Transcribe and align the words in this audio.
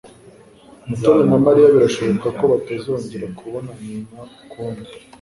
Mutoni 0.87 1.23
na 1.31 1.37
Mariya 1.45 1.73
birashoboka 1.75 2.27
ko 2.37 2.43
batazongera 2.51 3.25
kubonana 3.37 4.19
ukundi. 4.43 4.91